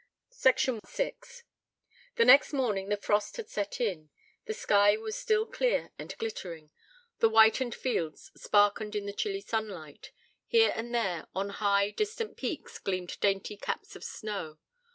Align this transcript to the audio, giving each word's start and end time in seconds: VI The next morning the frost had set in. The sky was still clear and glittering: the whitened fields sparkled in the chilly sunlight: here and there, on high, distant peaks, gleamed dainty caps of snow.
VI 0.35 0.53
The 2.15 2.25
next 2.25 2.53
morning 2.53 2.89
the 2.89 2.97
frost 2.97 3.37
had 3.37 3.47
set 3.49 3.79
in. 3.79 4.09
The 4.45 4.53
sky 4.55 4.97
was 4.97 5.15
still 5.15 5.45
clear 5.45 5.91
and 5.99 6.17
glittering: 6.17 6.71
the 7.19 7.29
whitened 7.29 7.75
fields 7.75 8.31
sparkled 8.35 8.95
in 8.95 9.05
the 9.05 9.13
chilly 9.13 9.41
sunlight: 9.41 10.11
here 10.47 10.73
and 10.75 10.91
there, 10.95 11.27
on 11.35 11.49
high, 11.49 11.91
distant 11.91 12.35
peaks, 12.35 12.79
gleamed 12.79 13.19
dainty 13.19 13.57
caps 13.57 13.95
of 13.95 14.03
snow. 14.03 14.57